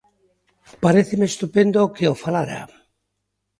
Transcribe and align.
Paréceme 0.83 1.25
estupendo 1.29 1.91
que 1.95 2.05
o 2.13 2.15
falara. 2.23 2.59